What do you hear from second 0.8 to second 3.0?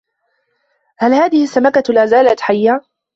هل هذه السمكة لازالت حيّه؟